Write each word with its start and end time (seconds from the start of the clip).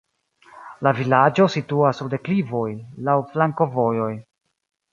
La 0.87 0.93
vilaĝo 0.99 1.45
situas 1.57 2.01
sur 2.03 2.11
deklivoj, 2.15 2.65
laŭ 3.09 3.17
flankovojoj. 3.35 4.13